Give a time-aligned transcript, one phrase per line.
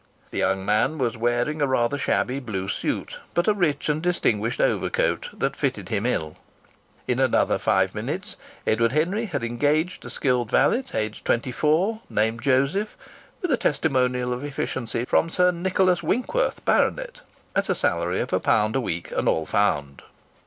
[0.31, 4.59] The young man was wearing a rather shabby blue suit, but a rich and distinguished
[4.59, 6.37] overcoat that fitted him ill.
[7.07, 8.35] In another five minutes
[8.65, 12.97] Edward Henry had engaged a skilled valet, aged twenty four, name Joseph,
[13.43, 17.21] with a testimonial of efficiency from Sir Nicholas Winkworth, Bart.,
[17.55, 20.01] at a salary of a pound a week and all found.